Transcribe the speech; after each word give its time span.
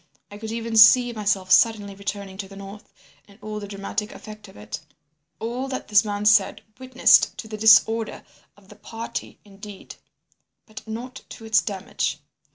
I 0.31 0.39
could 0.39 0.51
even 0.51 0.77
see 0.77 1.13
myself 1.13 1.51
suddenly 1.51 1.93
returning 1.93 2.35
to 2.39 2.47
the 2.47 2.55
north, 2.55 2.91
and 3.27 3.37
all 3.39 3.59
the 3.59 3.67
dramatic 3.67 4.11
effect 4.15 4.47
of 4.47 4.57
it. 4.57 4.79
All 5.39 5.67
that 5.67 5.89
this 5.89 6.03
man 6.03 6.25
said 6.25 6.63
witnessed 6.79 7.37
to 7.37 7.47
the 7.47 7.55
disorder 7.55 8.23
of 8.57 8.69
the 8.69 8.77
party 8.77 9.37
indeed, 9.45 9.93
but 10.65 10.81
not 10.87 11.21
to 11.29 11.45
its 11.45 11.61
damage. 11.61 12.17